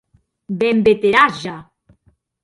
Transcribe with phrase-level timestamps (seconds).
[0.61, 1.53] Be èm veterans ja!.